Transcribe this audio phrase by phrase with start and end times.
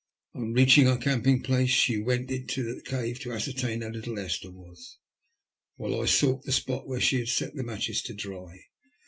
[0.33, 4.49] On reaching our camping place she went to the cave to ascertain how little Esther
[4.49, 4.97] was,
[5.75, 8.61] while I sought the spot where she had set the matches to dry.